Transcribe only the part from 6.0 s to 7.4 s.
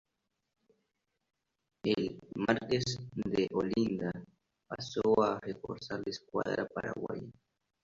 la escuadra paraguaya.